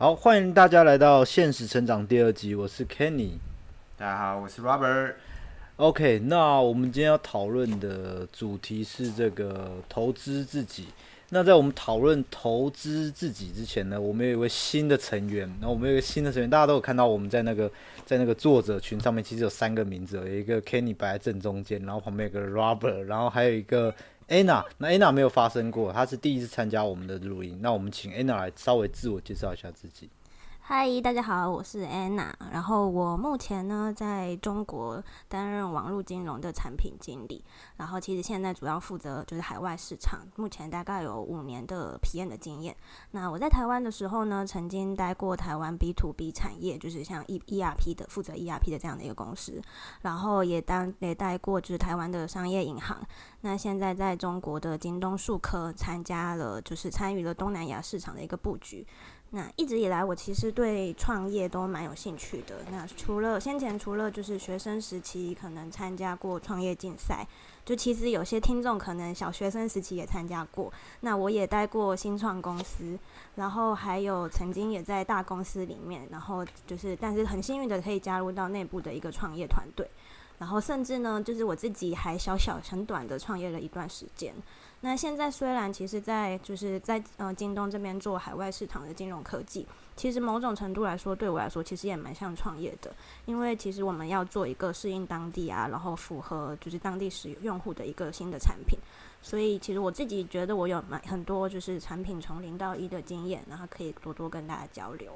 [0.00, 3.30] 好，欢迎大家来到《现实成长》第二集，我是 Kenny。
[3.96, 5.14] 大家好，我是 Robert。
[5.74, 10.86] OK，那我们今天要讨论的主题是这个投资自己。
[11.30, 15.52] 那在我们讨论投资自己之前呢，我们有一位新的成员。
[15.60, 17.68] 那我们有一个新的成员，大家都有看到，我们在那个
[18.06, 23.92] 在那个作者群上面，其实有三个名字，有一个 Kenny 摆在正中间，然后旁边有个 Robert，然后还有一个
[24.28, 24.64] Anna。
[24.78, 27.58] 那 Anna 没有发生过，她是第一次参加我们的录音。
[27.60, 30.08] 那我们请 Anna 来稍微自我介绍一下自己。
[30.70, 32.30] 嗨，大家好，我是 Anna。
[32.52, 37.42] 然后我目前呢在中国担任网络金融的产品经理。
[37.78, 42.76] 然后其实现在主要负责就是海外市场，目前大概有五年的体验的经验。
[43.12, 49.62] 那我在台湾的时候呢，曾经待过台湾 B to B 产业，就是像 E ERP 的负责 ERP 的这样的一个公司。
[50.02, 53.00] 然后也当也待过就是台湾的商业银行。
[53.40, 58.86] 那现在在中国的京东数科参加了，就是参与了东南亚市场的一个布局。
[59.30, 62.56] 那一直以来，我其实对创业都蛮有兴趣的。
[62.70, 67.26] 那除了先前除了就是学生时期可能参加过创业竞赛，
[67.62, 70.72] 就其实有些听众可能小学生时期也参加过。
[71.00, 72.98] 那我也待过新创公司，
[73.34, 79.86] 然后还有曾经也在大公司里面，然后就是但是很幸运的可以加入到内部的一个创业团队。
[80.38, 84.32] 然后甚至呢，就是我自己还小小很短的创业了一段时间。
[84.80, 92.94] 那现在虽然其实，在就是在呃京东这边做海外市场的金融科技，其实某种程度来说，对我来说其实也蛮像创业的，
[93.26, 98.78] 因为其实我们要做一个适应当地啊，然后符合就是当地使用用户的一个新的产品，
[99.20, 105.10] 所以其实我自己觉得我有蛮很多就是产品从零到一的经验，然后可以多多跟大家交流。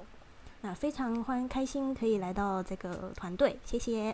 [0.62, 4.12] 那非常欢开心可以来到这个团队，谢谢。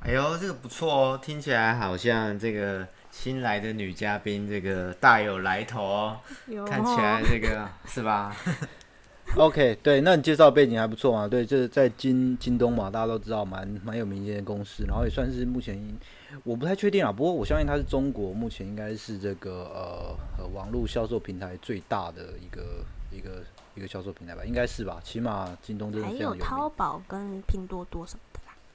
[0.00, 2.88] 哎呦，这个不错哦，听起来好像这个。
[3.16, 6.20] 新来的女嘉宾，这个大有来头哦，
[6.66, 8.34] 看起来这个 是吧
[9.36, 11.28] ？OK，对，那你介绍背景还不错嘛？
[11.28, 15.80] 对，就是在京京东嘛，大家都知道，蛮蛮有名一间公司，然后也算是目前
[16.42, 23.44] 我不太确定啊，不过我相信它是中国目前应该是这个呃网络销售平台最大的一个一个
[23.76, 25.00] 一个销售平台吧，应该是吧？
[25.04, 28.20] 起码京东真的还有淘宝跟拼多多什么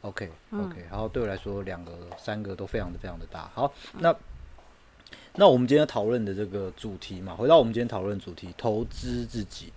[0.01, 3.49] OK，OK，然后对我来说，两个三个都非常的非常的大。
[3.53, 4.15] 好，那。
[5.35, 9.71] 那我们今天讨论的这个主题嘛，回到我们今天讨论主题，投资自己。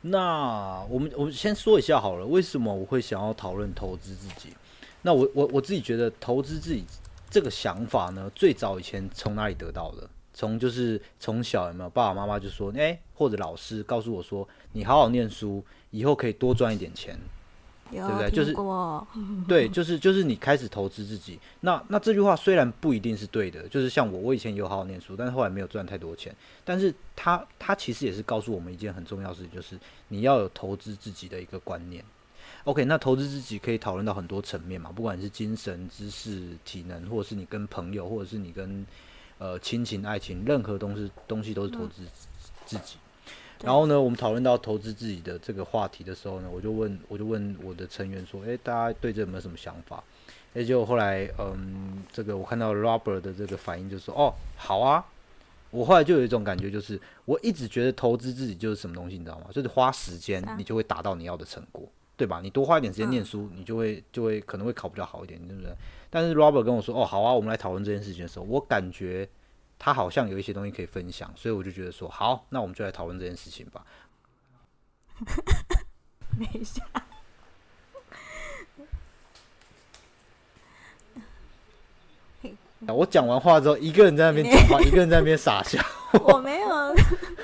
[0.00, 4.54] 那我们我们先说一下好了，为什么我会想要讨论投资自己？
[5.02, 6.84] 那我我我自己觉得投资自己
[7.28, 10.08] 这个想法呢，最早以前从哪里得到的？
[10.32, 17.18] 从就是从小有没有爸爸妈妈就说，哎，或者老师告诉我说，你好好念书，以后可以多赚一点钱。
[17.90, 18.30] 对不对？
[18.30, 18.54] 就是
[19.48, 21.38] 对， 就是就是你开始投资自己。
[21.60, 26.34] 那那这句话虽然不一定是对的，就是像我，我以前有好好念书，但是后来没有赚太多钱。
[26.64, 29.78] 但是他他其实也是告诉我们一件很重要的事情，就是
[30.08, 32.04] 你要有投资自己的一个观念。
[32.64, 38.86] OK，那投资自己可以讨论到很多层面嘛，不管是精神、知识、体能，或者是你跟朋友，或者是你跟
[39.38, 42.02] 呃亲情、爱情，任何东西东西都是投资
[42.64, 42.96] 自己。
[43.62, 50.02] 然后呢，我们讨论到投资自己的这个话题的时候呢，我就问，我就问我的成员说，诶，大家对这有没有什么想法？
[50.54, 55.04] 诶，就后来，嗯，这个我看到 Robert 的这个反应就说，哦，好啊。
[55.70, 59.46] 我后来就有一种感觉，就是我一直觉得投资自己就是什么东西，你知道吗？
[59.52, 61.86] 就是花时间，你就会达到你要的成果，
[62.16, 62.40] 对吧？
[62.42, 65.70] 你多花一点时间念书，你就会就会可能会考比较好一点，对不对？
[66.08, 69.28] 但是 Robert 跟我说，哦，好啊，我们来讨论这件事情的时候，我感觉。
[69.78, 73.84] 他好像有一些东西可以分享，所以我就觉得说好，那我们就来讨论这件事情吧。
[76.38, 76.82] 等一下，
[82.88, 85.80] 我讲完话之后，一个人在那边讲话，一个人在那边傻笑。
[86.24, 86.68] 我没有。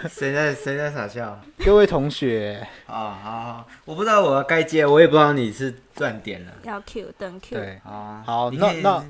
[0.09, 1.41] 谁在谁在傻笑？
[1.59, 6.53] 各位同学啊，好好，我不知道我该接，我也不知道你是断点了。
[6.63, 9.05] 要 Q 等 Q 对啊，好，那那。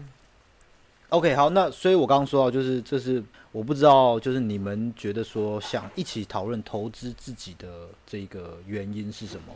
[1.15, 9.55] OK，好，那所以我刚刚说到，就是这是我不知道，就是你们觉得说想一起讨论投资自己的这个原因是什么？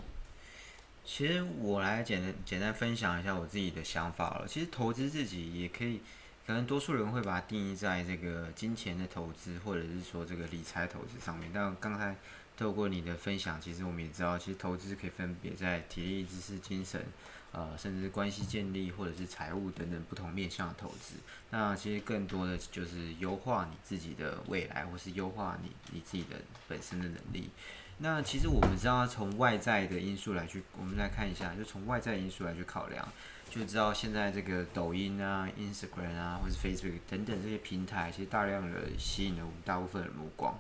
[1.05, 4.47] 其实我来简单简单分享一下我自己的想法了。
[4.47, 6.01] 其实投资自己也可以，
[6.47, 11.51] 可能多数人会把它定义在这个金钱的投资，或者是说这个理财投资上面。
[11.53, 12.15] 但刚才
[12.57, 17.05] 透过你的分享，其实我们也知道，其实投资可以分别在体力、知识、精神。
[17.59, 21.15] 呃，甚至关系建立或者是财务等等不同面向的投资，
[21.51, 26.37] 那其实更多的就是优化你自己的未来，或是优化你你自己的
[26.69, 27.51] 本身的能力。
[27.99, 33.09] 那其实我们知道，从外在的因素来去，我们来看一下，就从外在因素来去考量，
[33.51, 40.57] 就知道现在这个抖音啊、Instagram 啊，或是 Facebook 等等这些平台，其实大量的吸引了我们大部分的目光。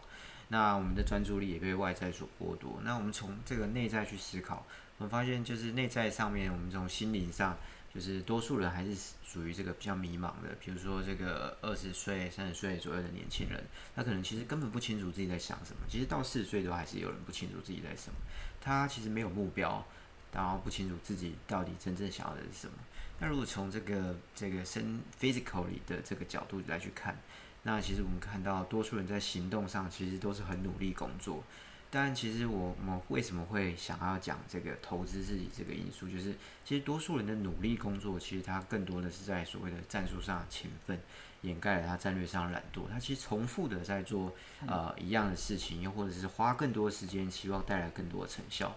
[0.49, 2.81] 那我们的专注力也被外在所剥夺。
[2.83, 4.67] 那我们从这个内在去思考，
[4.99, 7.56] 我们发现就是内在上面，我们从心灵上，
[7.95, 10.56] 就是多数人还是属于这个比较迷茫的。
[10.61, 13.65] 比如说这个二十岁、三十岁左右的年轻人，
[13.95, 15.83] 他可能其实根本不清楚自己在想什么。
[15.89, 18.17] 其实到四十岁都还是有人不清楚自己在什么，
[18.61, 19.87] 他其实没有目标，
[20.33, 22.73] 然后不清楚自己到底真正想要的是什么。
[23.21, 27.17] 那如果从这个这个身 physically 的这个角度来去看，
[27.62, 31.45] 那其实我们看到多数人在行动上其实都是很努力工作。
[31.90, 41.00] 但其实我们为什么会想要讲这个投资自己这个因素，就是其实多数人的努力工作，其实他更多的是在所谓的战术上勤奋，
[41.43, 42.82] 掩盖了他战略上懒惰。
[42.90, 44.35] 他其实重复的在做
[44.67, 48.76] 呃一样的事情，又或者是花更多时间，希望带来更多的成效。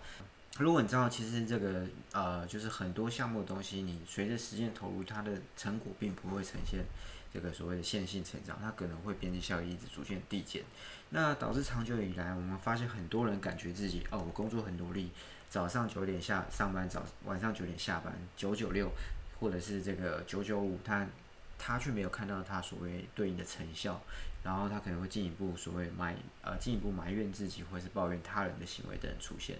[0.57, 6.85] 如果你知道，其实这个呃，就是很多项目的东西，你随着时间投入，它的成果并不会呈现
[7.33, 10.63] 这个所谓的线性成长，它可能会边际效益一直逐渐递减。
[11.09, 15.11] 那导致长久以来，我们发现很多人感觉自己哦，我工作很努力，
[15.49, 18.89] 早上九点下上班，早晚上九点下班，九九六，
[19.39, 21.05] 或者是这个九九五，他
[21.57, 24.01] 他却没有看到他所谓对应的成效，
[24.43, 29.57] 然后他可能会进一步所谓埋呃进一步埋怨自己，或是抱怨他人的行为等出现。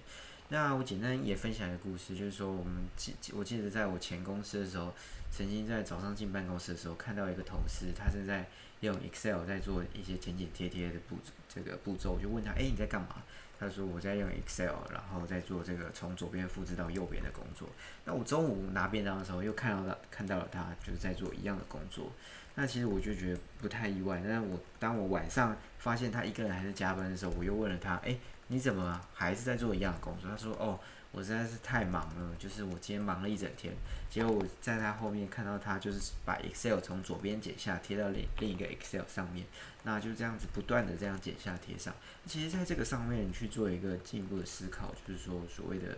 [0.48, 4.94] 那我简单也分享一个故事，就是说我们记我记得在我前公司的时候，
[5.32, 8.46] 曾经在早上进办公室的时候，看到一个同事，他是在
[8.82, 11.18] 用 Excel 在做一些剪剪贴贴的步
[11.48, 13.24] 这个步骤，我就问他，哎，你在干嘛？
[13.58, 17.70] 他说我在用 Excel，然后在做这个从左边复制到右边的工作。
[18.06, 22.12] 那我中午拿便当的时候，又看到他看到了他就是在做一样的工作。
[22.56, 24.22] 那其实我就觉得不太意外。
[24.24, 28.18] 但是我当我晚上发现他一个人还是加班的时候，我又问了他，哎。
[28.48, 30.30] 你怎么还是在做一样的工作？
[30.30, 30.78] 他说：“哦，
[31.12, 33.74] 我实在是太忙了，就是我今天忙了一整天。
[34.10, 39.46] 结果我在他后面看到他，就是把 Excel 从左边剪下贴到另另一个 Excel 上面，
[39.84, 41.94] 那就这样子不断的这样剪下贴上。
[42.26, 45.98] 其实，在这个上面你去做一个进一步的思考，就是说所谓的，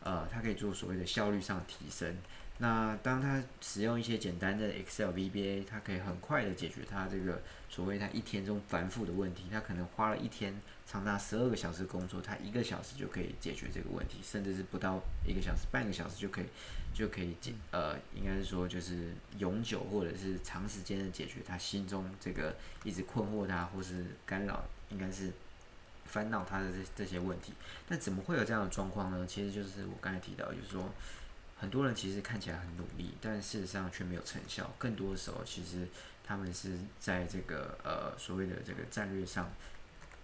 [0.00, 2.16] 呃，它可以做所谓的效率上提升。
[2.58, 9.44] 那当他使用一些简单的 Excel VBA，他可以很快的解决他这个所谓他一天中繁复的问题。
[9.50, 10.54] 他可能花了一天。”
[10.86, 16.44] 长达十二个小时工作，他一个小时就可以解决这个问题，甚至是不到一个小时，半个小时就可以
[16.94, 22.54] 就可以解呃，应该是说就是永久或者是长时间的解决他心中这个
[22.84, 25.32] 一直困惑他或是干扰，应该是
[26.04, 27.52] 烦恼他的这这些问题。
[27.88, 29.26] 那怎么会有这样的状况呢？
[29.26, 30.88] 其实就是我刚才提到，就是说
[31.58, 34.72] 很多人其实看起来很努力，但事实上却没有成效。
[34.78, 35.88] 更多的时候，其实
[36.24, 39.50] 他们是在这个呃所谓的这个战略上。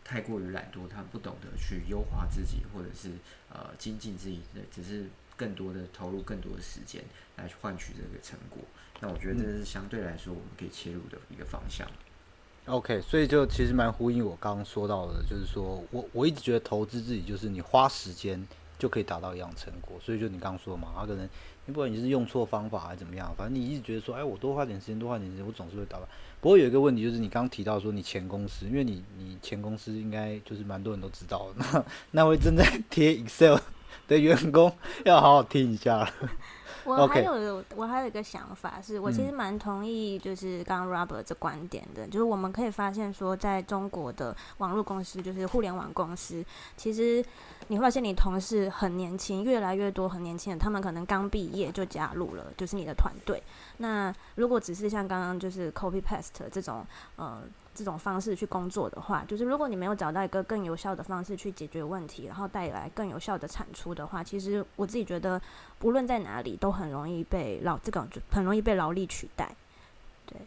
[0.05, 3.13] 太过于懒惰，他们不懂得去优化自己，或者是
[3.49, 5.07] 呃精进自己的，只是
[5.37, 7.01] 更多的投入更多的时间
[7.37, 8.59] 来去换取这个成果。
[8.99, 11.89] 那我觉得这是相对来说我们可以切入的一个方向。
[12.67, 18.45] OK，所以就其实蛮呼应我刚刚说到的，就是说我我一直觉得投资自己就是你花时间
[18.83, 19.97] 就可以达到一样成果。
[20.03, 21.29] 所以就你刚刚说嘛，他可能
[21.67, 26.09] 不管你是用错方法还是怎么样，反正你一直觉得说，哎，我多花点时间，多花点时间，我总是会达到。
[26.41, 33.59] 不过有一个问题，就是你刚刚提到说你前公司，因为你你前公司应该就是蛮多人都知道，那那位正在贴 Excel
[34.09, 36.11] 的员工要好好听一下了。
[36.85, 46.45] 我还有我还有一个想法，是我其实蛮同意，就是刚刚 Robert 这观点的，就是我们可以发现说，在中国的网络公司，就是互联网公司，
[46.77, 47.25] 其实
[47.69, 53.43] 你会发现你同事很年轻，越来越多很年轻的，他们可能刚毕业就加入了，就是你的团队。
[53.79, 57.43] 那如果只是像刚刚就是 copy paste 这种，呃。
[57.75, 65.41] 这种方式去工作的话，就是如果你没有找到一个更有效的方式去解决问题，然后带来更有效的产出的话，其实我自己觉得，
[65.79, 69.55] 不论在哪里都很容易被劳这个很容易被劳力取代。
[70.27, 70.39] 对，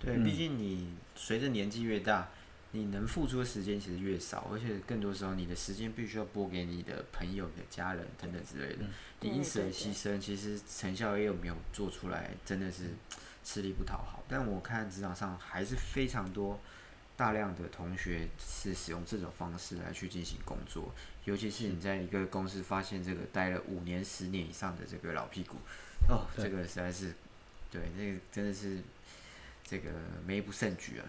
[0.00, 2.28] 对，毕竟你随着年纪越大，
[2.72, 8.84] 你能付出的时间其实越少，而且更多时候你的时间必须要拨给你的朋友、的家人等等之类的。
[9.20, 12.90] 你因此而牺牲，其实成效也有没有做出来，真的是。
[13.48, 16.60] 吃力不讨好，但我看职场上还是非常多
[17.16, 20.92] 大量的同学是使用这种方式来去进行工作，
[21.24, 25.56] 尤其是你在一个公司发现这个待了五年、十年以上的这个老屁股，
[26.10, 27.14] 哦，这个实在是，
[27.70, 28.82] 对，那个真的是
[29.64, 29.88] 这个
[30.26, 31.04] 没不胜举啊。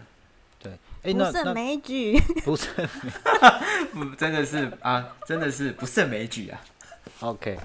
[0.58, 0.78] 对，
[1.12, 2.88] 不胜枚举， 不胜，
[3.92, 6.58] 不真的是啊，真的是不胜枚举啊。
[7.20, 7.58] OK，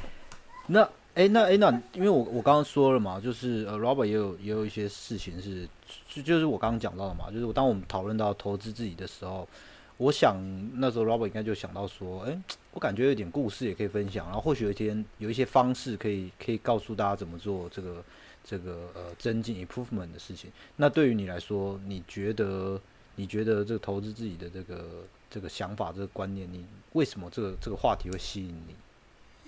[0.68, 0.90] 那。
[1.16, 5.66] 哎，那哎，那因为我我刚刚说了嘛，就是呃，Robert 也有也有一些事情是，
[6.10, 9.48] 就就是我刚刚讲到的嘛，就是当我们讨论到投资自己的时候，
[9.96, 10.36] 我想
[10.74, 12.38] 那时候 Robert 应该就想到说，哎，
[12.74, 18.04] 我感觉有点故事也可以分享，然后或许有一天有一些方式可以可以告诉大家怎么做这个
[18.44, 20.52] 这个呃增进 improvement 的事情。
[20.76, 22.78] 那对于你来说，你觉得
[23.16, 24.86] 你觉得这个投资自己的这个
[25.30, 28.76] 这个想法、这个观念，你为什么这个这个话题会吸引你？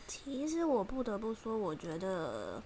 [0.08, 2.64] 其实我不得不说，我觉得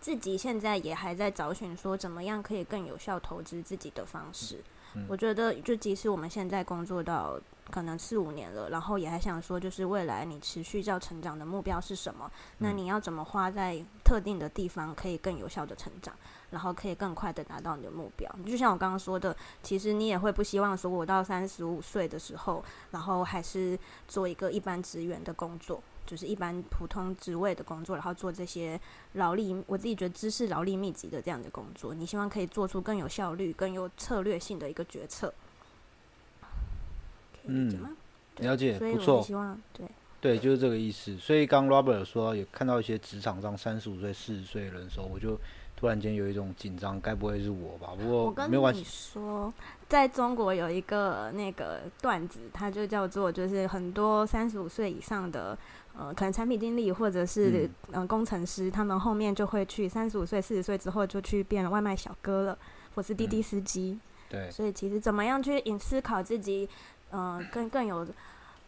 [0.00, 4.56] 自己现在也还在找寻说怎么样可以更有效投资自己的方式。
[4.94, 7.38] 嗯我觉得，就即使我们现在工作到
[7.70, 12.28] 可能四五年了，然后也还想说，就是未来你持续要成长的目标是什么？
[12.58, 16.12] 那嗯你要怎么花在特定的地方可以更有效的成长，
[16.50, 18.28] 然后可以更快的达到你的目标？
[18.44, 25.80] 就像我刚刚说的，其实你也会不希望说我到三十五岁的时候，然后还是做一个一般职员的工作。
[26.10, 28.78] 就是一般普通职位的工作，然后做这些
[29.12, 35.32] 劳力，我自己觉得知识劳力密集的这样的工作，你希望可以做出更有效率、更有策略性的一个决策，
[37.32, 37.90] 可以理解吗？
[38.34, 39.86] 对了解所以我不错希望对，
[40.20, 41.16] 对，就是这个意思。
[41.16, 45.38] 所以刚 Robert 说也看到一些职场上三十五岁、四十岁的人的时候，我就
[45.76, 47.94] 突然间有一种紧张，该不会是我吧？
[47.96, 49.54] 不过我跟你没有关系，说，
[49.88, 55.56] 在中国有一个那个段子，它就叫做就是很多三十五岁以上的。
[56.00, 62.58] 呃，可能产品经理或者是嗯、呃、工程师，他们后面就会去三十五岁、四十岁之后就去变外卖小哥了，
[62.94, 63.98] 或是滴滴司机。
[64.30, 66.66] 对，所以其实怎么样去引思考自己，
[67.10, 68.06] 呃，更更有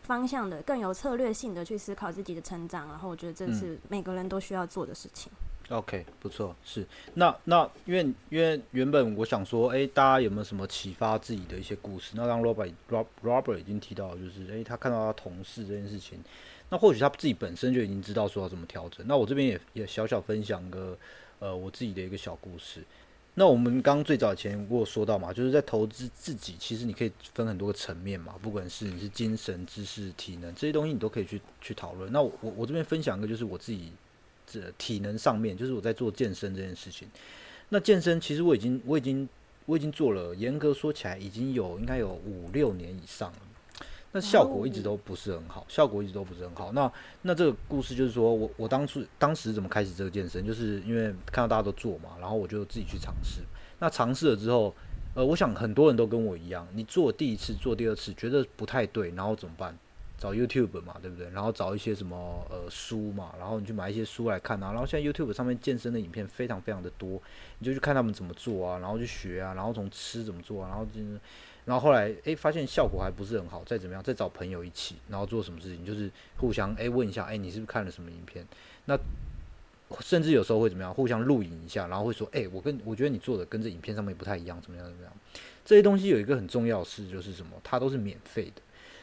[0.02, 5.32] 方向的、更有策略性的去思考自己的成长，然后我觉得这嗯是每个人都需要做的事情。
[5.70, 12.12] OK，不错，是那那因为因为原本我想说，哎、大家有没有什么启发自己的一些故事？
[12.14, 16.22] 那刚 Robert Rob Robert 已经提到，就是哎、他看到他同事这件事情，
[16.72, 19.06] 那或许他自己本身就已经知道说要怎么调整。
[19.06, 20.96] 那我这边也也小小分享个
[21.38, 22.82] 呃我自己的一个小故事。
[23.34, 32.10] 那我们刚最早前我有说到嘛，就是在投资自己，其实你可以分很多个层面嘛，不管是你是精神、知识、体能这些东西，你都可以去去讨论。
[32.10, 33.92] 那我我我这边分享一个，就是我自己
[34.46, 37.06] 这体能上面，就是我在做健身这件事情。
[37.68, 39.28] 那健身其实我已经我已经
[39.66, 43.38] 我已经做了，严格说起来已经有应该有五六年以上了。
[44.12, 46.70] 那效果一直都不是很好，效果一直都不是很好。
[46.72, 46.92] 那
[47.22, 53.40] 那这个故事就是说我我当初当时怎么开始这个健身，就是因为看到大家都做嘛，然后我就自己去尝试。
[53.78, 54.74] 那尝试了之后，
[55.14, 59.76] 呃，我想很多人都跟我一样，你做第一次、做第二次觉得不太对，然后怎么办？
[60.18, 61.28] 找 YouTube 嘛，对不对？
[61.30, 64.70] 然后找一些什么呃书嘛，然后你去买一些书来看啊。
[64.70, 67.20] 然后现在 YouTube 上面健身的影片非常非常的多，
[67.58, 71.20] 你就去看他们怎么做啊，然后去学啊，然后从吃怎么做啊，然后就是，
[71.64, 78.46] 然后后来诶发现效果还不是很好，再怎么样再找朋友一起，然后做什么事情，就是互相诶问一下，诶你是不是看了什么影片？
[78.86, 78.98] 那
[80.00, 85.12] 甚至有时候会怎么样，互相录影一下，然后会说，诶我跟我觉得你做的跟这影片上面不太一样，怎么样怎么样？
[85.64, 88.62] 这些东西有一个很重要的事就是什么，它都是免费的。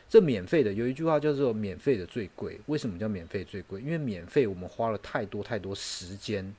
[0.10, 2.60] 这免费的有一句话叫做“免费的最贵”。
[2.66, 3.80] 为什么叫免费最贵？
[3.80, 6.52] 因为免费我们花了太多太多时间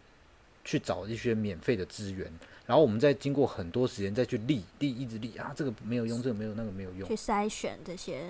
[0.71, 2.33] 去找一些免费的资源，
[2.65, 8.21] 然后我们再经过很多时间再去立立一直立啊，这个没有用，这个没有，那个没有用去，筛选这些，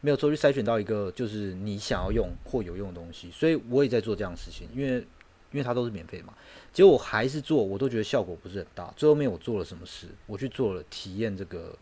[0.00, 3.30] 没有错，去筛选到一个就是你想要用或有用的东西。
[3.30, 4.96] 所以我也在做这样的事情，因为
[5.52, 6.32] 因为它都是免费的嘛。
[6.72, 8.90] 结果我还是做，我都觉得效果不是很大。
[8.96, 10.06] 最后面我做了什么事？
[10.26, 11.76] 我去做了体验这个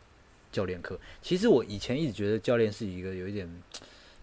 [0.51, 0.99] 教练课。
[1.23, 3.49] 其实我以前一直觉得教练是一个有一点、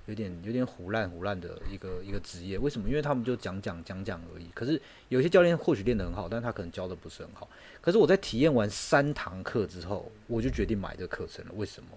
[0.09, 2.57] 有点、有点胡烂胡烂的一个一个职业。
[2.57, 2.89] 为什么？
[2.89, 4.47] 因为他们就讲讲讲讲而已。
[4.55, 7.47] 可是有些教练或许练得很好，但他可能教的不是很好。
[7.79, 11.51] 可是我在体验完三堂课之后，我就决定买这个课程了。
[11.55, 11.89] 为什么？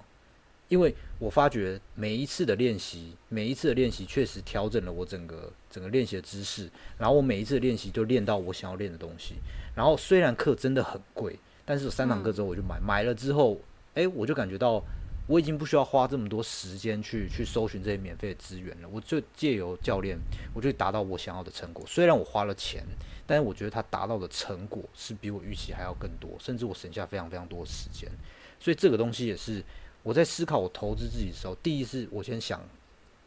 [0.69, 9.35] 因为我发觉每一次的练习，每一次的练习确实调整了我整个整个练习的知识，然后我每一次的练习就练到我想要练的东西。
[9.75, 13.61] 然后虽然课真的很贵，但是三堂课之后我就买，买了之后，
[13.95, 14.83] 哎，我就感觉到
[15.27, 18.89] 我已经不需要花这么多时间去去搜寻这些免费的资源了。
[18.89, 20.19] 我就借由教练，
[20.53, 21.85] 我就达到我想要的成果。
[21.87, 22.85] 虽然我花了钱，
[23.27, 28.11] 但是我觉得他达到的成果是比我预期还要更多，甚至我省下非常非常多的时间。
[28.59, 29.63] 所以这个东西也是
[30.03, 32.61] 我在思考我投资自己的时候，第一是我先想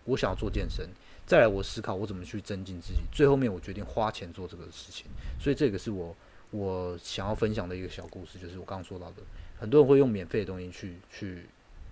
[0.04, 0.88] 我想要做健身，
[1.26, 5.06] 再来我思考我怎么去增进自己，最后面我决定花钱做这个事情。
[5.40, 6.16] 所以这个是我
[6.52, 9.24] 我想要分享的一个小故事，就是我刚刚说到的，
[9.58, 11.46] 很多人会用免费的东西去去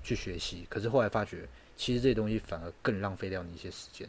[0.03, 4.07] 去学习，可是后来发觉，其实这些东西反而更浪费掉你一些时间。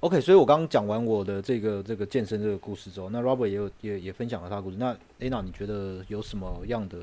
[0.00, 4.76] OK，所以我刚刚讲完我的这个这个健身这个故事之后，那 Robert 也有也也分享了他的故事。
[4.76, 6.98] 那 Anna，你觉得有什么样的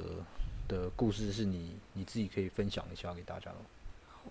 [0.68, 3.58] 的故事是你你自己可以分享一下给大家的？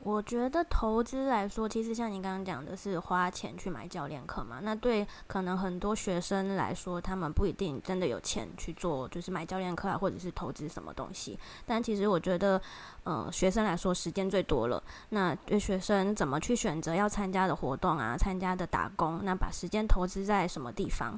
[0.04, 11.38] 我觉得投资来说，其实像你刚刚讲的是花钱去买教练课嘛，那对可能很多学生来说，他们不一定真的有钱去做，就是买教练课啊，或者是投资什么东西。
[11.64, 12.60] 但其实我觉得，
[13.04, 14.82] 呃，学生来说时间最多了。
[15.10, 21.16] 那对学生怎么去选择要参加的活动啊，参加的打工，那把时间投资在什么地方？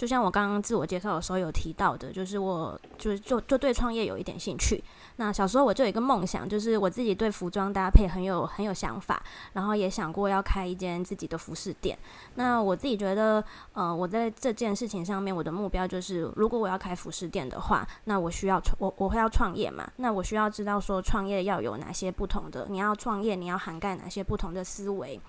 [0.00, 4.82] 就像我刚刚自我介绍的时候有提到的，就是我就是就就对创业有一点兴趣。
[5.16, 11.98] 那小时候我就有一个梦想，就是我自己对服装搭配很有很有想法，然后也想过要开一间自己的服饰店。
[12.36, 19.86] 那我自己觉得，呃，我在这件事情上面，我的目标就是，如果我要开服饰店的话，那我需要创我我会要创业嘛？
[19.96, 25.20] 那我需要知道说创业要有哪些不同的，你要创业你要涵盖哪些不同的思维。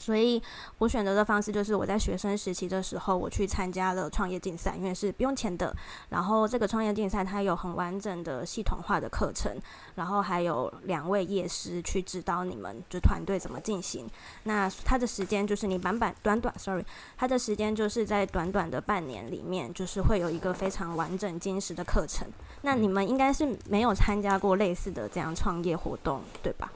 [0.00, 0.42] 所以
[0.78, 5.76] 我选择的方式就是我在学生时期的时候，我去参加了创业竞赛，因为是不用钱的。
[6.08, 9.54] 然后这个创业竞赛它有很完整的系统化的课程，
[9.96, 14.08] 然后还有两位业师去指导你们就团队怎么进行。
[14.44, 16.84] 那它的时间就是你短短短短，sorry，
[17.18, 22.26] 它的时间就是在短短的半年里面，就是会有一个非常完整坚实的课程。
[22.62, 26.72] 那你们应该是没有参加过类似的这样创业活动，对吧？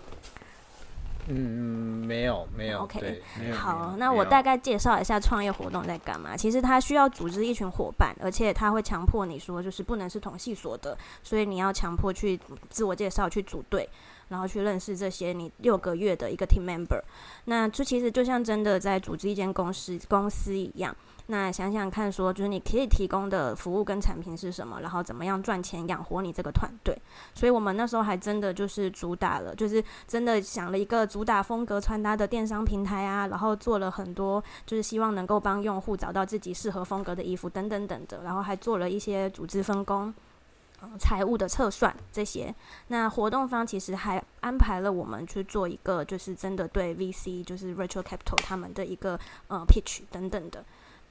[1.29, 2.81] 嗯，没有，没有。
[2.81, 6.37] OK，好，那我大概介绍一下创业活动在干嘛。
[6.37, 12.39] 其实它需要组织一群伙伴，而且他会强迫你说，就是不能是同系所的，所以你要强迫去
[12.69, 13.89] 自我介绍，去组队，
[14.29, 17.01] 然后去认识这些你六个月的一个 team member。
[17.47, 20.95] 那这其实就像真的在组织一间公司公司一样。
[21.27, 26.95] 那想想看，说就是你可以提供的服务跟产品是什么，然后怎么样赚钱养活你这个团队。
[27.35, 40.13] 所以我们那时候还真的就是主打了，就是真的想了一个主打风格穿搭的电商平台啊，然后做了很多，就是希望能够帮用户找到自己适合风格的衣服等等等的，然后还做了一些组织分工、
[40.99, 42.55] 财务的测算这些。
[42.89, 50.63] 那活动方其实还安排了我们去做一个，就是真的对 VC，就是 Retro Capital 他们的一个呃 pitch 等等的。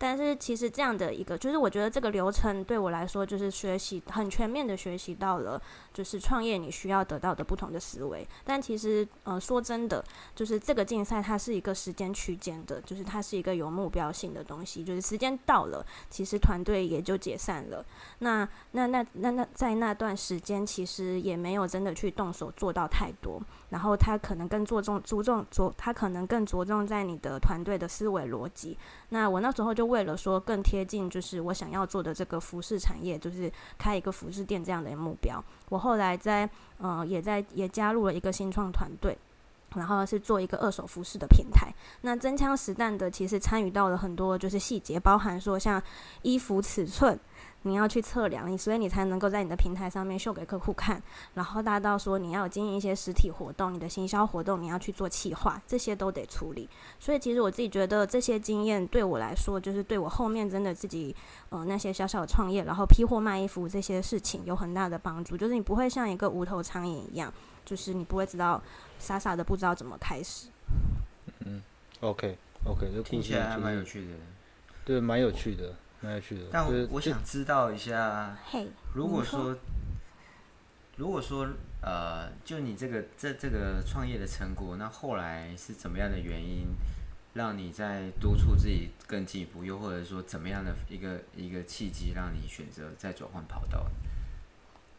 [0.03, 5.61] 但是其实这样的一个，就是我觉得这个流程对我来说，就是学习很全面的学习到了，
[5.93, 8.27] 就是创业你需要得到的不同的思维。
[8.43, 10.03] 但其实，呃，说真的，
[10.35, 14.83] 就是这个竞赛它是一个时间区间的，就是它是一个有目标性的东西。
[14.83, 17.85] 就是时间到了，其实团队也就解散了。
[18.19, 23.41] 那那那那那在那段时间，其实也没有真的去动手做到太多。
[23.69, 28.77] 然后他可能更着重注重着，他可能更着重在你的团队的思维逻辑。
[29.09, 35.43] 那我那时候就为了说更贴近，就是我想要做的这个服饰产业，就是开一个服饰店这样的目标。
[35.69, 39.17] 我后来在呃也在也加入了一个新创团队，
[39.75, 41.67] 然后是做一个二手服饰的平台。
[42.01, 45.81] 那真枪实弹的，其实参与到了很多就是细节，包含说像
[46.21, 47.19] 衣服尺寸。
[47.63, 51.01] 你要去测量你，所以你才能够在你的平台上面秀给客户看。
[51.33, 56.69] 然后大到说你要经营一些实体活动，你的行销活动你要去做企划，这些都得处理。
[56.99, 61.15] 所以其实我自己觉得这些经验对我来说，就是对我后面真的自己
[61.49, 65.37] 呃那些小小的创业，然后批货卖衣服这些事情有很大的帮助。
[65.37, 67.33] 就是你不会像一个无头苍蝇一样，
[67.65, 68.61] 就是你不会知道
[68.99, 70.49] 傻傻的不知道怎么开始。
[71.45, 71.61] 嗯
[72.01, 74.15] ，OK OK，这听起来还蛮有趣的。
[74.85, 75.73] 对，蛮有趣的。
[76.51, 78.37] 但我想知道一下，
[78.93, 79.55] 如果说，
[80.97, 81.47] 如果说，
[81.81, 86.67] 呃，就你这个这这个创业的成果，那后来是怎么样的原因，
[87.33, 93.85] 让你在督促自己更进一步，又或者说怎么样的一个一个契机，让你选择再转换跑道？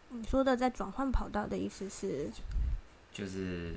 [0.09, 2.31] 你说的在转换跑道的意思是，
[3.12, 3.75] 就是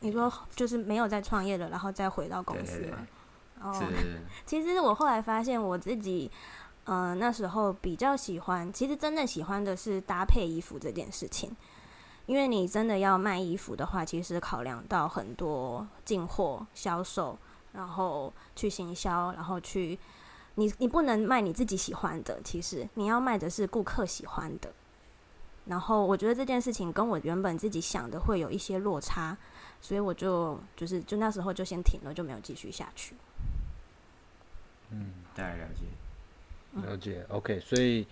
[0.00, 3.06] 你说就是没有在创业了，然后再回到公司吗？
[3.60, 3.74] 哦，
[4.46, 6.30] 其实我后来发现我自己，
[6.84, 11.54] 嗯，那时候比较喜欢，其实真正喜欢的是搭配衣服这件事情。
[12.26, 17.36] 因为你真的要卖衣服的话，其实考量到很多进货、销售，
[17.72, 19.98] 然后去行销，然后去
[20.54, 24.72] 你你不能卖你自己喜欢的，其实你要卖的是顾客喜欢的。
[25.64, 29.36] 然后我觉得这件事情跟我原本自己想的会有一些落差，
[29.80, 33.16] 所以我就就是就那时候就先停了，就没有继续下去。
[34.90, 37.24] 嗯，大概了解，了解。
[37.28, 38.06] OK，所以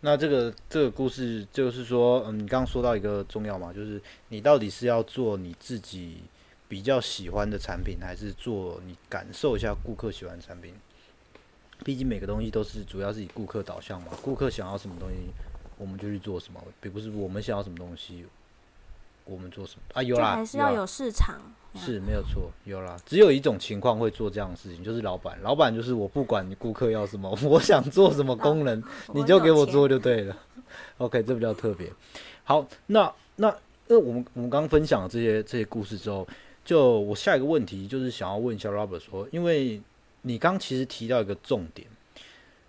[0.00, 6.22] 那这个这个故事就是说，嗯，你刚刚说到一个重要嘛，就是你到底是要做你自己
[6.68, 10.74] 比较喜欢的产品，还是做你感受一下顾客喜欢的产品？
[11.84, 15.16] 毕竟每个东西都是主要是以顾客导向嘛，顾客想要什么东西，
[15.76, 18.26] 我们就去做什么，并不是我们想要什么东西。
[19.24, 20.02] 我们做什么啊？
[20.02, 21.38] 有啦，还是要有市场，
[21.74, 22.96] 是没有错，有啦。
[23.06, 28.82] 只有一种情况会做这样的事情，就是老板，老板就是我不管你顾客要什么，我想做什么功能，
[29.14, 30.36] 你就给我做就对了。
[30.98, 31.90] OK，这比较特别。
[32.44, 33.54] 好，那那
[33.86, 36.26] 那我们我们刚分享了这些这些故事之后，
[36.64, 39.80] 就我下一个问题就是想要问一下 Robert 说，因为
[40.22, 41.86] 你刚其实提到一个重点。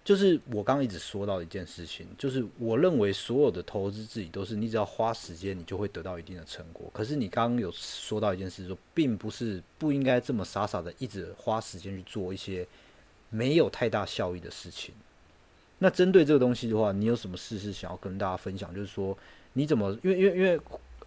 [0.10, 6.90] 就是我刚刚一直说到一件事情，就是我认为所有的投资自己都是你只要花时间，你就会得到一定的成果。
[6.92, 12.68] 可是你刚刚有说到一件事，说并不是不应该这么傻傻的一直花时间去做一些
[13.30, 14.96] 没有太大效益的事情。
[15.78, 18.74] 那针对这个东西的话，你有什么事是想要跟大家分享？
[18.74, 19.16] 就是说，
[19.54, 20.60] 你怎么，因为因为因为，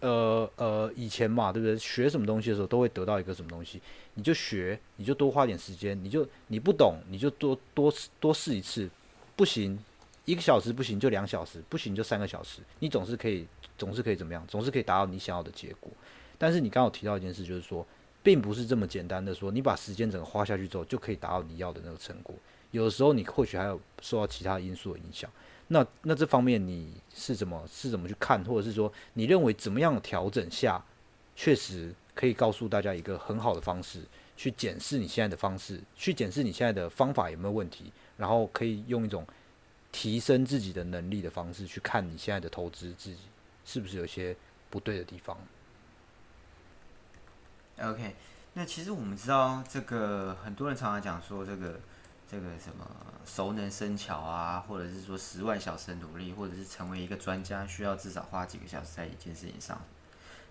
[0.03, 1.77] 呃呃，以前嘛，对不对？
[1.77, 3.81] 学什么东西的时候，都会得到一个什么东西，
[4.15, 8.89] 你就学，你就多花点时间，你就你不懂，你就多多多试一次，
[9.37, 9.79] 不行，
[10.25, 14.45] 一个小时不行就两小时，不行就三个小时，你总是可以，总是可以怎么样？
[14.45, 15.89] 总是可以达到你想要的结果。
[16.37, 17.87] 但是你刚好提到一件事，就是说，
[18.21, 22.35] 并不是这么简单的说，你把时间整个花下去之后，就可以达到你要的那个成果。
[22.71, 25.31] 有的时候你或许还有受到其他因素的影响，
[25.73, 30.79] 那那这方面你是怎么是怎么去看，或者是说你认为怎么样调整下，
[31.35, 34.03] 确实可以告诉大家一个很好的方式，
[34.37, 39.25] 去检视你现在的方式，去检视你现在的方法有没有问题，然后可以用一种
[39.91, 43.21] 提升自己的能力的方式去看你现在的投资自己
[43.65, 44.35] 是不是有些
[44.69, 45.35] 不对的地方。
[47.81, 48.15] OK，
[48.53, 51.79] 那其实我们知道这个很多人常常讲说这个。
[52.29, 52.89] 这个什么
[53.25, 59.79] 熟能生巧啊，或者是说十万小时努力，或者是成为一个专家，需要至少花几个小时在一件事情上。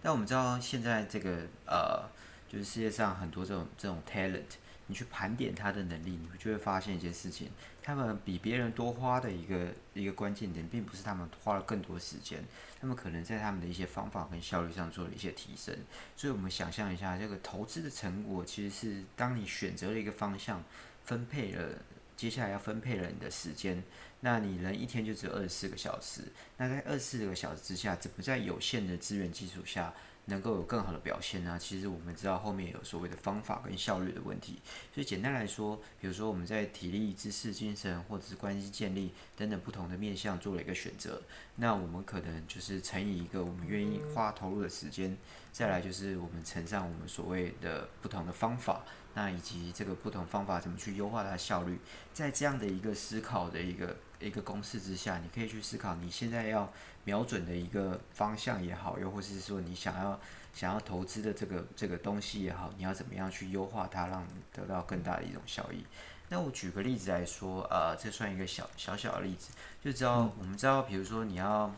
[0.01, 2.09] 但我们知道现在这个呃，
[2.49, 4.43] 就是世界上很多这种这种 talent，
[4.87, 7.51] 你去盘点他的能力，你就会发现一件事情：
[7.83, 12.45] 他们比别人多花的一个一个关键点，并不是他们花了更多时间，
[12.81, 15.77] 他们可能在他们的一些方法跟效率上做了一些提升。
[16.17, 20.63] 所以我们想象一下，这个投资的成果，其实是当你选择了一个方向。
[21.05, 21.79] 分配了，
[22.17, 23.83] 接下来要分配了你的时间。
[24.21, 26.23] 那你人一天就只有二十四个小时，
[26.57, 29.93] 那在二十四个小时之下，怎么在有限的资源基础下
[30.27, 31.59] 能够有更好的表现呢？
[31.61, 34.61] 其实我们知道后面有所谓的方法跟效率的问题。
[34.95, 41.21] 所以简单来说，比如说我们在体力、知识、精神或者是关系建立等等不同的面向做了一个选择，
[41.57, 45.17] 那我们可能就是乘以一个我们愿意花投入的时间，
[45.51, 48.85] 再来就是我们乘上我们所谓的不同的方法。
[49.14, 51.79] 那以及这个不同方法怎么去优化它的效率，
[52.14, 56.72] 在这样的一个思考的一个一个公式之下，你可以去思考你现在要
[57.05, 60.18] 瞄准的一个方向也好，又或是说你想要
[60.55, 65.85] 想要投资的这个这个东西也好，你要怎么样去优化它，让得到更大的一种效益。
[66.31, 69.51] 那我举个例子来说，呃，这算一个小小小的例子，
[69.85, 71.70] 就知道我们知道，比如说你要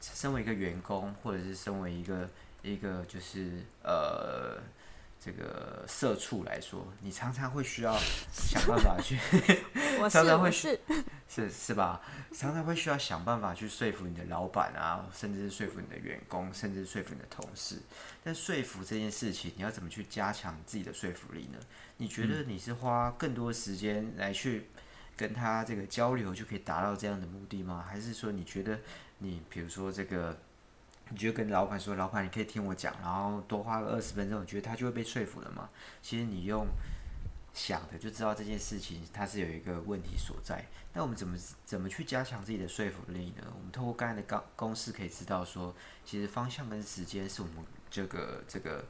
[0.00, 2.28] 身为一个员工，或者是身为一个
[2.62, 4.60] 一个就是呃。
[5.24, 7.96] 这个社畜来说，你常常会需要
[8.32, 9.16] 想办法去，
[10.02, 10.80] 我常常会是
[11.28, 12.02] 是是吧？
[12.32, 17.76] 常常会需要想办法去说服你的老板啊，甚至是说服你的员工，甚至说服你的同事。
[18.24, 21.58] 但说服这件事情，你要怎么去加强自己的说服力呢？
[21.98, 24.68] 你觉得你是花更多时间来去
[25.16, 27.84] 跟他这个交流，就可以达到这样的目的吗？
[27.88, 28.76] 还是说你觉得
[29.18, 30.36] 你比如说这个？
[31.12, 35.68] 你就跟老板说，老板，你可以听我讲，然后多花个二十分钟，你觉得他就会被说服了嘛？
[36.00, 36.66] 其实你用
[37.52, 40.64] 想的就知道这件事情它是有一个问题所在。
[40.94, 43.44] 那我们怎么怎么去加强自己的说服力呢？
[43.54, 47.56] 我们透过刚才的公公式可以知道说，其实方向跟时间是我们
[47.90, 48.84] 这个这个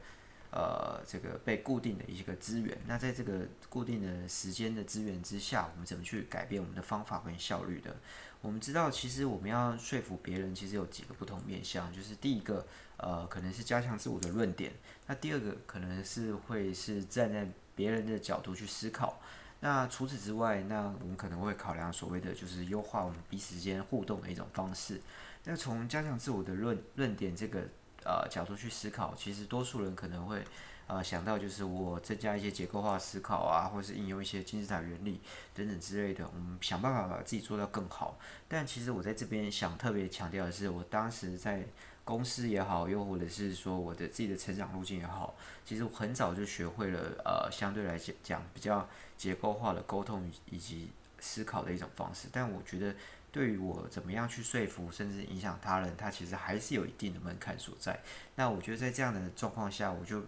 [0.51, 2.77] 呃这个被固定的一个资源。
[2.87, 7.95] 那在这个固定的时间的资源之下，我们怎么去改变我们的方法跟效率的？
[8.43, 11.91] 我们知道，其实我们要说服别人，其实有几个不同面向。
[11.93, 14.69] 就是第一个，呃，可能是加强自我的论点；
[15.07, 19.17] 那第二个，可能是会是站在别人的角度去思考。
[19.61, 24.99] 那除此之外，那我们可能会考量所谓的就是优化我们彼此之间互动的一种方式。
[25.45, 27.61] 那从加强自我的论论点这个
[28.03, 30.43] 呃角度去思考，其实多数人可能会。
[30.85, 35.21] 呃，想到就是我增加一些结构化思考啊，或是应用一些金字塔原理
[35.55, 38.19] 等等之类的，我们想办法把自己做到更好。
[38.49, 41.63] 但其实我在这边想特别强调的是，我当时在
[42.03, 45.33] 公司也好，又或者是说我的自己的成长路径也好，
[45.65, 48.85] 其实我很早就学会了呃，相对来讲讲比较
[49.17, 52.27] 结构化的沟通以及思考的一种方式。
[52.29, 52.93] 但我觉得
[53.31, 57.97] 对于我怎么样去说服甚至影响他人，它其实还是有一定的门槛所在。
[58.35, 60.21] 那我觉得在这样的状况下，我就。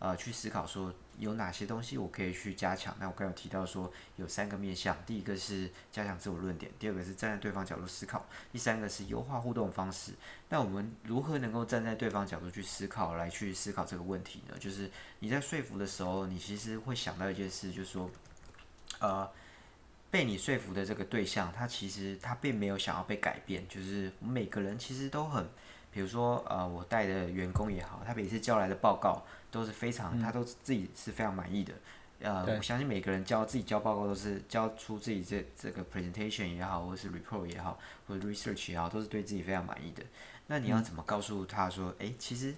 [0.00, 2.96] 呃，去思考说有哪些东西我可以去加强。
[2.98, 10.12] 那我刚刚提到说有三个面向，第一个是加强自我论点，第二个是站在对方角度思考，第三个是优化互动方式。
[10.48, 14.56] 那我们如何能够站在对方角度去思考，来去思考这个问题呢？
[14.58, 18.10] 就是你在说服的时候，你其实会想到一件事，就是说，
[19.00, 19.30] 呃，
[20.10, 25.46] 被你说服的这个对象，他其实他并没有想要被改变，就是每个人其实都很。
[25.92, 31.74] 比如说，呃，我带的员工也好，他每次交来的报告都是非常，他都自己是非常满意的。
[32.20, 40.02] 呃，我相信每个人交自己交报告都是交出自己这这个 presentation 也好，或者是 report 也好，或者 research 也好，都是对自己非常满意的。
[40.46, 42.54] 那你要怎么告诉他说，哎，其实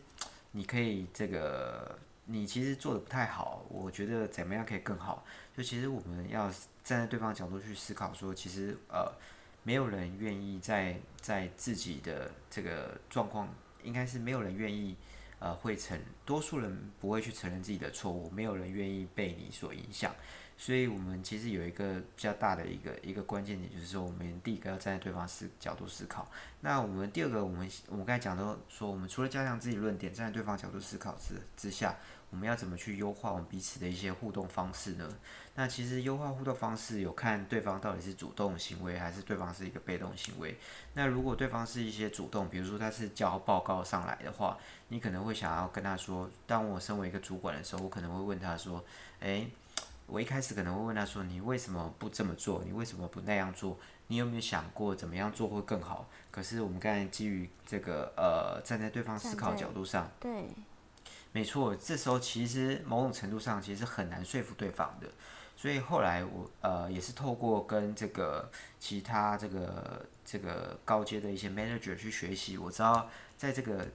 [0.50, 5.24] 你可以这个，你其实做的不太好，我觉得怎么样可以更好？
[5.56, 6.50] 就其实我们要
[6.84, 9.10] 站在对方角度去思考，说其实呃。
[9.62, 13.48] 没有人愿意在在自己的这个状况，
[13.82, 14.96] 应该是没有人愿意，
[15.38, 20.14] 呃，会承，多数人不会去承认自己的错误，没有人愿意被你所影响。
[20.58, 26.30] 所以，我们其实有一个比较大的一个一个关键点，就是说，我们第一个要站在对方思角度思考。
[26.60, 31.96] 那我们第二个，我们我们刚才讲到说，我们除了加强自己论点，站在对方角度思考之之下，
[32.32, 35.08] 我们要怎么去优化我们彼此的一些互动方式呢？
[35.54, 40.56] 那其实优化互动方式有看对方到底是主动行为，还是对方是一个被动行为。
[40.94, 48.84] 那如果对方是一些主动，比如说他是交报告上来的话，你可能会想要跟他说，当我身为一个主管的时候，我可能会问他说，
[49.20, 49.48] 诶。
[50.08, 52.62] 我一开始可能会问他说：“你为什么不这么做？
[52.66, 53.78] 你为什么不那样做？
[54.08, 60.48] 你有没有想过怎么样做会更好？”可是我们刚才基于这个呃站在对方思考角度上，对，
[61.32, 65.08] 没错，这时候其实某种程度上其实很难说服对方的。
[65.56, 73.86] 所以后来我呃也是透过跟这个其他这个这个高阶的一些 manager 去学习，我知道在这个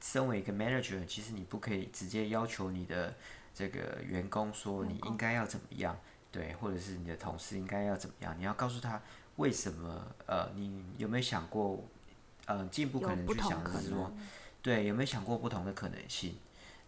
[0.00, 3.14] 身为一个 manager，其实你不可以直接要求你的。
[3.54, 5.94] 这个员工说你应该要怎么样，
[6.30, 8.34] 对，或者是你的同事应该要怎么样？
[8.38, 8.98] 你要告诉他
[9.36, 10.06] 为什么？
[10.24, 11.84] 呃，你有没有想过？
[12.46, 14.10] 呃，进一步可能去想的是说，
[14.62, 16.34] 对，有没有想过不同的可能性？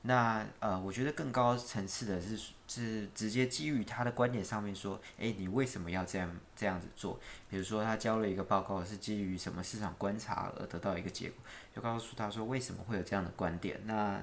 [0.07, 2.39] 那呃，我觉得更高层次的是
[2.69, 7.19] 是直接基于他的观点上面说，诶，你为什么要这样这样子做？
[7.49, 11.39] 比如说他交了一个报告是基于什么市场观察而得到一个结果，
[11.75, 13.81] 就告诉他说为什么会有这样的观点？
[13.87, 14.23] 那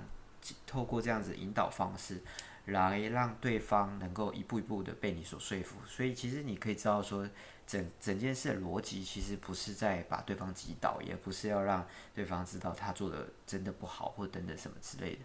[0.67, 2.21] 透过这样子引导方式，
[2.65, 5.77] 来让对方能够一步一步的被你所说服。
[5.87, 7.27] 所以其实你可以知道说，
[7.65, 15.21] 整整件事的逻辑其实不是在把对方击倒，也不是要让对方知道他做的真的不好或等等什么之类的。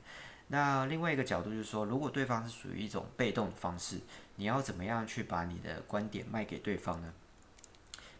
[0.48, 3.98] 那另外一个角度就是说，如果对方是属于一种被动的方式，
[4.36, 7.12] 你要怎么样去把你的观点卖给对方呢？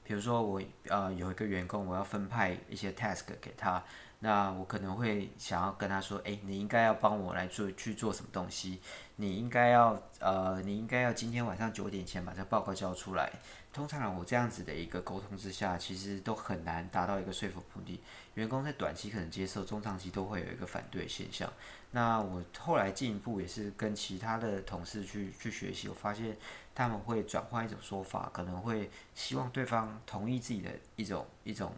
[0.02, 3.82] 比如说我呃有一个员工，我要分派一些 task 给他。
[4.20, 8.80] 那我可能会想要跟他说，哎，你应该要帮我来做去做什么东西？
[9.16, 13.30] 你应该要呃，你应该要今天晚上九点前把这报告交出来。
[13.72, 18.00] 通常我这样子的一个沟通之下，其实都很难达到一个说服目的。
[18.32, 21.52] 员工在短期可能接受，中长期都会有一个反对现象。
[21.90, 26.34] 那我后来进一步也是跟其他的同事去去学习，我发现
[26.74, 31.70] 他们会转换一种说法，可能会希望对方同意自己的一种一种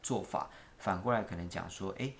[0.00, 0.48] 做法。
[0.82, 2.12] 反过来可能讲说，诶，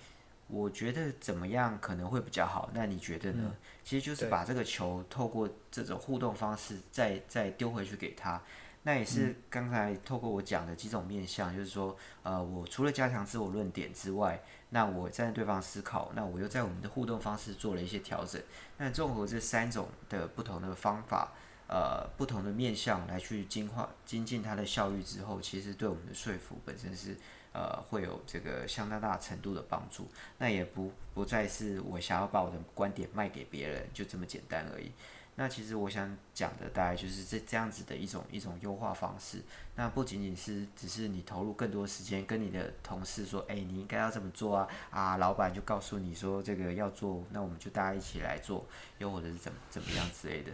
[0.47, 2.69] 我觉得怎么样可能会比较好？
[2.73, 3.53] 那你觉得呢？
[3.83, 8.41] 其实就是把这个球透过这种互动方式再再丢回去给他。
[8.85, 18.41] 那也是刚才透过我讲的几种面向，就是说，呃，我除了加强自我论点之外，那我站在对方思考，那我又在我们的互动方式做了一些调整。
[18.77, 21.33] 那综合这三种的不同的方法，
[21.73, 27.17] 呃，不同的面向来去精化精进它的效率之后，其实对我们的说服本身是。
[27.55, 30.09] 呃，会有这个相当大程度的帮助。
[30.39, 34.91] 那也不不再是我想要把我的观点卖给别人，就这么简单而已。
[35.35, 39.39] 那其实我想讲的大概就是这这样子的一种一种优化方式。
[39.75, 48.65] 那不仅仅是只是你投入更多时间跟你的同事说，哎，你应该要这么做啊啊，老板就告诉你说这个要做，那我们就大家一起来做，
[48.97, 50.51] 又或者是怎么怎么样之类的，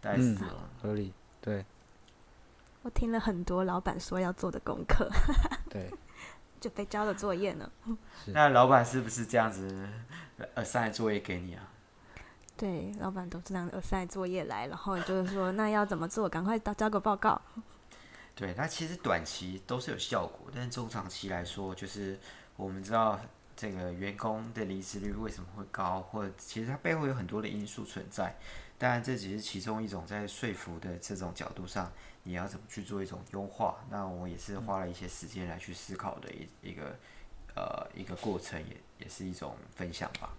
[0.00, 1.12] 大概是这种合理。
[1.40, 1.64] 对，
[2.82, 5.10] 我听了很多老板说要做的功课。
[5.70, 5.90] 对。
[6.60, 7.70] 就被交了作业呢。
[8.26, 9.88] 那老板是不是这样子
[10.54, 11.62] 呃塞作业给你啊？
[12.56, 16.28] 对，老板都这样呃塞作业来，然后就是说那要怎么做？
[16.28, 17.40] 赶快交交个报告。
[18.34, 22.18] 对，那其实短期都是有效果，但是中长期来说，就是
[22.56, 23.20] 我们知道
[23.54, 28.36] 这个员工的离职率为什么会高，或者其实它背后有很多的因素存在。
[28.78, 31.92] 当然，这只是其中一种在说服的这种角度上。
[32.24, 33.76] 你要怎么去做一种优化？
[33.90, 36.94] 那我也是花了一些时间来去思考的一一个
[37.54, 40.30] 呃一个过程，也也是一种分享吧。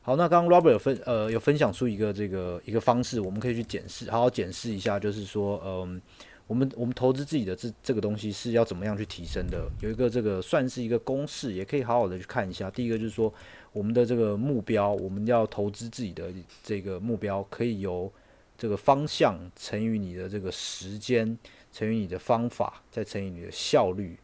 [0.00, 6.00] 好，那刚刚 Robert 有分呃有分享出一个这个一个方式，我们可以去检视，好好检视一下，就是说，嗯，
[6.46, 9.68] 我们我们投资自己的这这个东西是要怎么样去提升的？
[9.80, 12.70] 有一个这个算是一个公式，也可以好好的去看一下。
[12.70, 13.32] 第一个就是说。
[13.74, 18.08] 我们的这个目标，我们要投资自己的这个目标，可以由
[18.56, 21.36] 这个方向乘以你的这个时间，
[21.72, 24.16] 乘以你的方法，再乘以你的效率，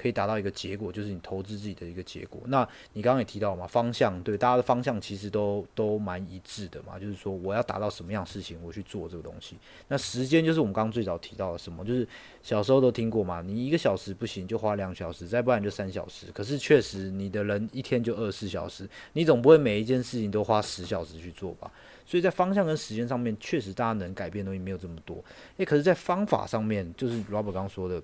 [0.00, 2.40] 可以达到一个结果，就是你投资自己的一个结果。
[2.46, 9.58] 那你刚刚也提到嘛，方向对大家的方向其实都都蛮一致的嘛，就是说我要达到什么样的事情，我去做这个东西。
[9.88, 12.08] 那时间就是我们刚刚最早提到的什么，就是
[12.42, 16.28] 小时候都听过嘛，你一个小时不行就花两小时，再不然就三小时。
[16.32, 21.70] 可是确实你的人一天就二十四小时，你总不会每一件事情都花十小时去做吧？
[22.06, 25.22] 所以在方向跟时间上面，确实大家能改变的东西没有这么多。
[25.58, 28.02] 诶，可是，在方法上面，就是 Robert 刚说的。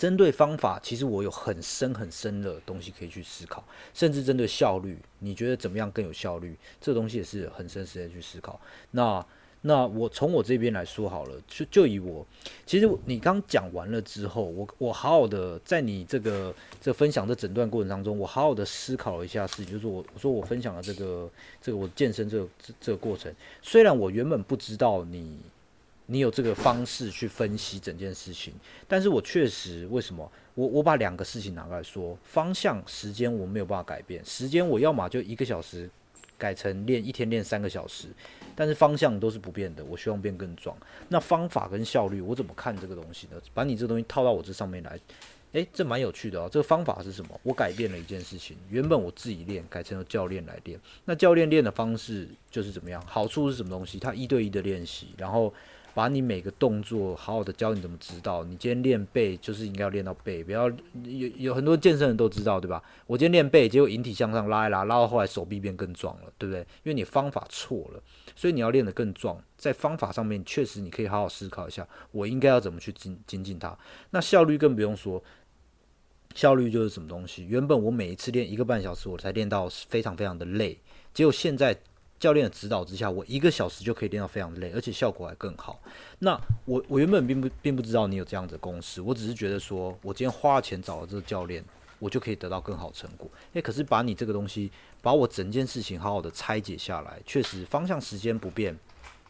[0.00, 6.56] 针对方法，其实我有很深很深的东西可以去思考，甚至针对效率，你觉得怎么样更有效率？
[6.80, 8.58] 这东西也是很深时间去思考。
[8.92, 9.22] 那
[9.60, 12.26] 那我从我这边来说好了，就就以我，
[12.64, 25.38] 其实你刚讲完了之后，我我好好的在你这个这分享的诊断过程当中，我好好的思考了一下事情，就是我我说我分享了这个这个我健身这个这这个过程，虽然我原本不知道你。
[26.12, 28.52] 你有这个方式去分析整件事情，
[28.88, 35.88] 但是我确实为什么我我把两个事情拿过来说，方向时间我没有办法改变，时间我要么就一个小时
[36.36, 38.08] 改成练一天练三个小时，
[38.56, 40.76] 但是方向都是不变的，我希望变更壮。
[41.08, 43.40] 那方法跟效率我怎么看这个东西呢？
[43.54, 44.98] 把你这东西套到我这上面来，
[45.52, 46.48] 诶，这蛮有趣的哦。
[46.50, 47.40] 这个方法是什么？
[47.44, 50.80] 我改变了一件事情，原本我自己练，改成了教练来练。
[51.04, 53.00] 那教练练的方式就是怎么样？
[53.06, 54.00] 好处是什么东西？
[54.00, 55.54] 他一对一的练习，然后。
[55.92, 58.44] 把你每个动作好好的教你怎么指导。
[58.44, 60.68] 你今天练背就是应该要练到背，不要
[61.04, 62.82] 有有很多健身人都知道，对吧？
[63.06, 66.60] 我今天练背，结果引体向上拉一拉，拉到后来手臂变更壮了，对不对？
[66.60, 68.02] 因为你方法错了，
[68.34, 69.42] 所以你要练得更壮。
[69.56, 73.76] 在方法上面，确实你可以好好思考一下，我应该要怎么去精精进它。
[74.10, 75.22] 那效率更不用说，
[76.34, 77.44] 效率就是什么东西？
[77.46, 80.78] 原本我每一次练一个半小时，我才练到非常非常的累，
[81.12, 81.76] 结果现在。
[82.20, 85.80] 教练的指导之下，我一个小时就可以练到非常累，而且效果还更好。
[86.18, 91.64] 那我我原本并不并不知道你有这样的公式，我只是觉得说我今天花了钱找了这个教练，
[91.98, 93.26] 我就可以得到更好成果。
[93.54, 98.78] 诶，可是把你这个东西，把我整件事情好好的拆解下来，确实方向时间不变，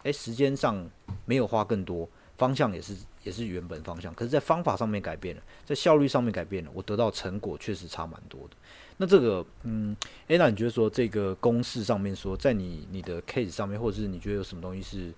[0.03, 0.85] 诶，时间上
[1.25, 8.57] 没有花更多，方向也是也是原本方向，可是在方法上面改变了，在效率上面改变了，我得到成果确实差蛮多的。
[8.97, 9.97] 那这个，嗯，
[10.29, 15.13] 诶，那你觉得说这个公式上面说，在你你的 case 上面，或者是你觉得有什么东西是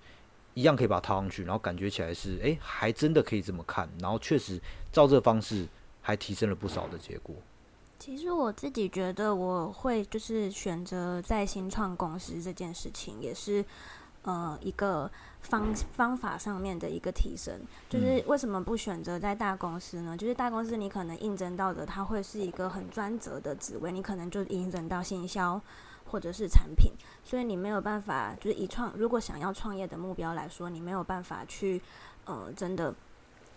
[0.53, 4.59] 一样可以把它套上去，然后感觉起来是，诶，还真的可以这么看，然后确实
[4.91, 5.67] 照这个方式
[6.01, 7.35] 还提升了不少的结果。
[7.99, 13.63] 其实我自己觉得，我会就是选择在新创公司这件事情，也是
[14.23, 15.09] 呃一个。
[15.43, 17.53] 方方法上面的一个提升，
[17.89, 20.15] 就是为什么不选择在大公司呢？
[20.15, 25.61] 就是大公司你可能应征到的，它会是一个很专责的职位，你可能就应征到行销
[26.05, 26.93] 或者是产品，
[27.25, 31.81] 所以你没有办法，就是以创如果想要创业的目标来说，你没有办法去
[32.23, 32.95] 呃真的。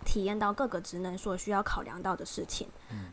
[0.07, 2.69] 体验到各个职能所需要考量到的事情，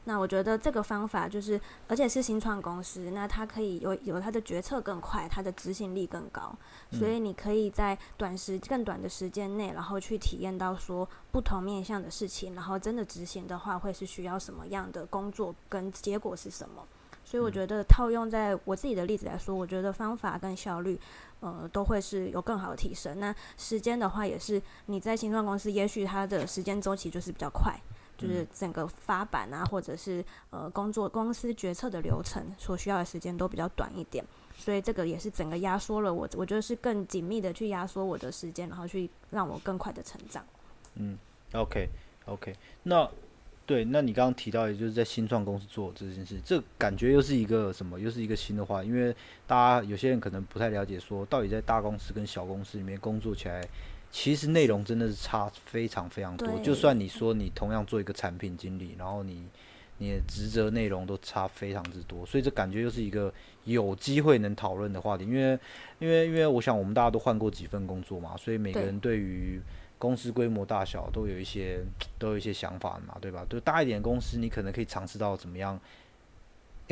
[0.06, 6.56] 那我觉得这个方法就是，而且是新创公司，那它可以有有它的决策更快，它的执行力更高，
[6.92, 16.86] 所以你可以在短时更短的时间内，然后去体验到说不同面向的事情，然后真的执行的话会是需要什么样的工作跟结果是什么。
[17.34, 21.00] 所以我觉得套用在我自己的例子来说，我觉得方法跟效率，
[21.40, 23.20] 呃，都会是有更好的提升。
[23.20, 27.76] 那时间的话，也是你在新创公司，也许它的时间周期就是比较快，
[28.20, 34.24] 就是整个发版啊，或者是呃工作公司决策的流程所需要的时间都比较短一点。
[34.56, 40.46] 所以这个也是整个压缩了我，我觉得是更紧密的去压缩我的时间，然后去让我更快的成长。
[40.98, 41.18] 嗯
[41.54, 43.10] ，OK，OK，那。
[43.66, 47.98] 对，那你刚刚提到，也就是在新创公司做这件事，这感觉又是一个什么？
[47.98, 49.16] 又是一个新的话，因为
[49.48, 53.66] 大家有些人可能不太了解，说到底在大公司跟小公司里面工作起来，
[54.12, 56.60] 其实内容真的是差非常非常多。
[56.60, 59.46] 就算你说你同样做一个产品经理，然后你
[59.98, 65.24] 你的职责内容都差非常之多，所以这感觉又是一个有机会能讨论的话题。
[65.24, 65.58] 因为
[66.00, 69.62] 因为因为我想我们大家都换过几份工作嘛，所以每个人对于
[70.04, 71.82] 公司规模大小都有一些，
[72.20, 73.46] 都有一些想法嘛，对吧？
[73.50, 75.80] 就大一点公司，你可能可以尝试到怎么样，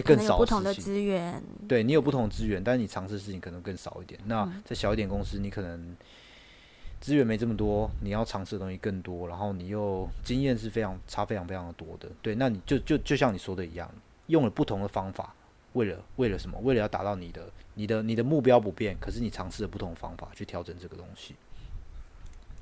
[0.05, 1.43] 更少不同的资源。
[1.67, 4.17] 对你有不同的资源，但是你尝试的事情可能更少一点。
[4.27, 5.93] 那在小一点公司，你可能
[7.01, 12.07] 资源没这么多，你要尝试的东西更多，然后你又经验是非常差，非常非常的多的。
[12.21, 13.91] 对，那你就就就像你说的一样，
[14.27, 15.35] 用了不同的方法，
[15.73, 16.57] 为了为了什么？
[16.59, 21.35] 为了要达到你的你的你的目标不变，可是你尝试了不同的方法去调整这个东西。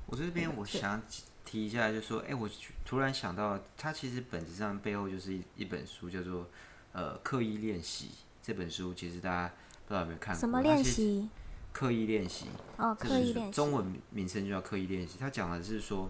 [0.09, 0.99] 我这边我想
[1.45, 2.49] 提一下，就说，哎，我
[2.83, 6.43] 突然想到，它其实本质上背后就是一一本书，叫做
[6.93, 8.07] 《呃刻意练习》
[8.41, 9.53] 这本书，其实大家
[9.85, 10.39] 不知道有没有看过？
[10.39, 11.29] 什么练习？
[11.71, 12.47] 刻意练习。
[12.77, 13.51] 哦，刻意练习。
[13.51, 15.17] 中文名称就叫刻意练习。
[15.19, 16.10] 它讲的是说，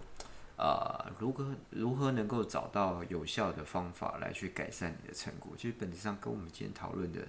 [0.56, 5.52] 呃，如何如何能够找到有效的方法来去改善你的成果？
[5.58, 7.28] 其实本质上跟我们今天讨论的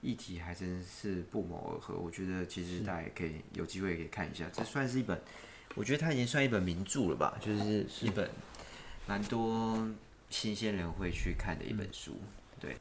[0.00, 1.94] 议题还真是不谋而合。
[1.96, 5.20] 我觉得其实大家也可以有机会可以看一下，这算是一本，
[5.78, 8.28] 我觉得它已经算一本名著了吧，就是一本
[9.06, 9.88] 蛮多
[10.28, 12.16] 新鲜人会去看的一本书。
[12.60, 12.76] 对，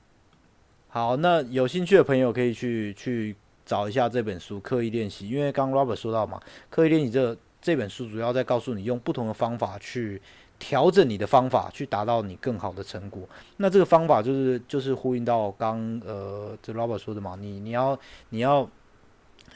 [0.87, 6.41] 好，那有兴趣的朋友可以去去找一下这本书《刻意练习》，因为刚 Robert 说到嘛，
[6.71, 7.37] 刻意练习这。
[7.59, 10.21] 这本书主要在告诉你用不同的方法去
[10.57, 13.27] 调整你的方法，去达到你更好的成果。
[13.57, 18.67] 那这个方法就是就是呼应到刚呃这 Robert 说的嘛，你你要你要。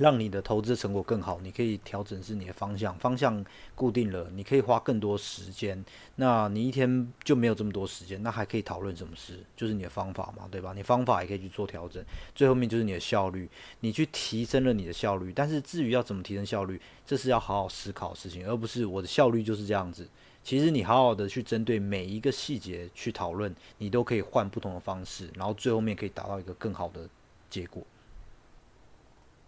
[0.02, 3.46] 让你的投资成果更好，你可以调整是你的方向，方向
[3.76, 5.86] 固定了，你可以花更多时间。
[6.16, 9.38] 那你一天就没有这么多时间，那还可以讨论什么事？
[9.56, 10.74] 就是你的方法嘛，对吧？
[10.76, 12.04] 你方法也可以去做调整。
[12.34, 13.48] 最后面就是你的效率，
[13.82, 15.32] 你去提升了你的效率。
[15.36, 20.08] 但是至于要怎么提升效率，这是要好好思考的事情，而不是我的效率就是这样子。
[20.44, 27.08] 其实你好好的去针对每一个细节去讨论，你都可以换不同的方式，然后最后面可以达到一个更好的
[27.52, 27.84] 结果。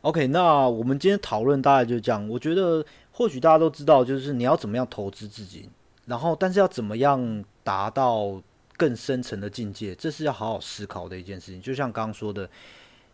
[0.03, 2.27] OK，那我们今天讨论大概就是这样。
[2.27, 5.69] 我觉得或许大家都知道，就是你要怎么样投资自己，
[6.05, 8.43] 然后但是要怎么样达到
[8.75, 11.61] 更深层的境界，这是要好好思考的一件事情。
[11.61, 12.49] 就像刚刚说的，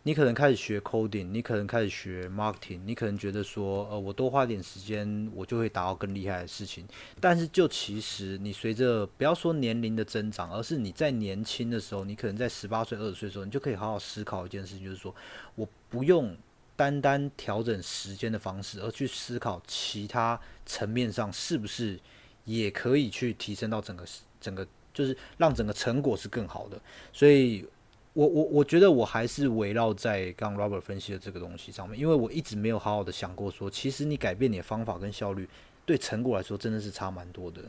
[0.02, 6.84] 你可能开始学 coding，你可能开始学 marketing，你可能觉得说，呃，我多花点时间，我就会达到更厉害的事情。
[7.20, 15.14] 但是就其实你随着不要说年龄的增长，而是你在年轻的时候，你可能在十八岁、二十岁的时候，你就可以好好思考一件事情，就是说
[15.54, 16.36] 我不用。
[16.80, 22.00] 单单调整时间的方式，而去思考其他层面上是不是
[22.46, 24.02] 也可以去提升到整个
[24.40, 26.80] 整个，就是让整个成果是更好的。
[27.12, 27.66] 所以，
[28.14, 35.46] 我我我觉得我还是围绕在刚 Robert 分析的这个东西上面，因为我一直没有好好的想过说，其实你改变你的方法跟效率，
[35.84, 37.60] 对成果来说真的是差蛮多的。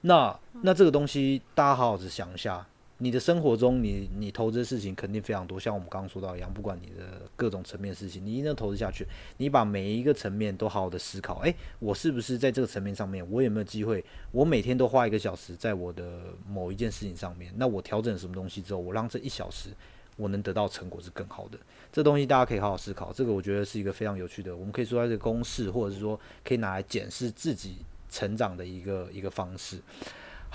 [0.00, 2.66] 那那这个东西，大家好好的想一下。
[2.98, 9.06] 你的生活中，你你投资的事情肯定非常多，像我们刚刚说到一样，不管你的各种层面事情，你一定要投资下去。
[9.36, 14.02] 你把每一个层面都好好的思考，诶，我是不是在这个层面上面，我有没有机会？
[14.32, 19.68] 我每天都花一个小时在我的某一件事情上面，那我调整什么东西之后，我让这一小时
[20.16, 21.58] 我能得到成果是更好的。
[21.92, 27.76] 这东西大家可以好好思考，这个我觉得是一个非常有趣的，我们可以说它这个公式，或者是说可以拿来检视自己
[28.08, 29.78] 成长的一个一个方式。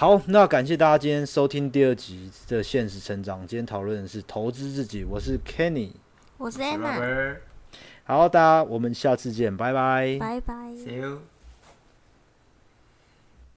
[0.02, 3.46] 好，那感谢大家今天收听第二集的现实成长。
[3.46, 5.92] 今天讨论的是投资自己，我是 Kenny，
[6.40, 7.36] 我是 Emma。
[8.06, 11.20] 好，大家我们下次见，拜拜，拜拜，See you。